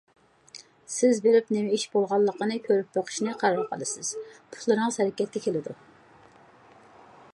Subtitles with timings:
[0.93, 4.11] سىز بېرىپ نېمە ئىش بولغانلىقىنى كۆرۈپ بېقىشنى قارار قىلىسىز،
[4.57, 5.77] پۇتلىرىڭىز ھەرىكەتكە كېلىدۇ.